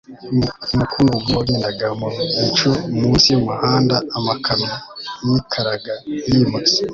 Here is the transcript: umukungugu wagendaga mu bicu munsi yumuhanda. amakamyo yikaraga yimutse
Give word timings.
umukungugu 0.73 1.27
wagendaga 1.37 1.85
mu 1.99 2.07
bicu 2.37 2.69
munsi 2.99 3.25
yumuhanda. 3.33 3.95
amakamyo 4.17 4.73
yikaraga 5.27 5.93
yimutse 6.27 6.79